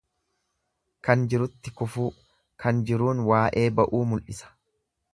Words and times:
Kan 1.07 1.25
jirutti 1.33 1.75
kufuu, 1.83 2.07
kan 2.65 2.83
jiruun 2.91 3.25
waa'ee 3.31 3.71
ba'uu 3.81 4.05
mul'isa. 4.15 4.55